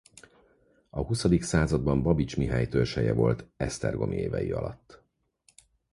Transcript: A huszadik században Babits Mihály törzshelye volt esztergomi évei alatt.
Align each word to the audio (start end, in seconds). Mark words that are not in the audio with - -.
A 0.89 0.99
huszadik 1.01 1.43
században 1.43 2.01
Babits 2.01 2.37
Mihály 2.37 2.67
törzshelye 2.67 3.13
volt 3.13 3.45
esztergomi 3.57 4.15
évei 4.15 4.51
alatt. 4.51 5.01